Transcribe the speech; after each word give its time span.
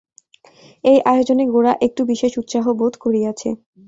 এই 0.83 0.99
আয়োজনে 1.05 1.43
গোরা 1.47 1.73
একটু 1.81 2.01
বিশেষ 2.11 2.31
উৎসাহ 2.37 2.65
বোধ 2.79 2.93
করিয়াছে। 2.97 3.49